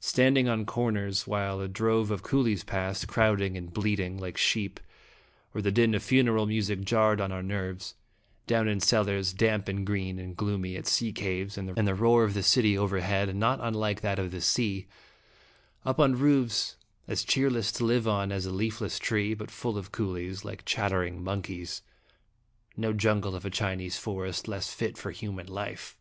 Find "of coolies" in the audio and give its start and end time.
2.10-2.64, 19.76-20.42